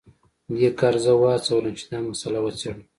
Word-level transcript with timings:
دې 0.57 0.69
کار 0.79 0.95
زه 1.05 1.11
وهڅولم 1.21 1.73
چې 1.79 1.85
دا 1.91 1.99
مسله 2.09 2.37
وڅیړم 2.41 2.81